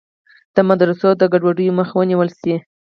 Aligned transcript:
د 0.55 0.57
مدرسو 0.69 1.09
د 1.19 1.23
ګډوډیو 1.33 1.77
مخه 1.79 1.93
ونیول 1.97 2.29
شي. 2.39 2.55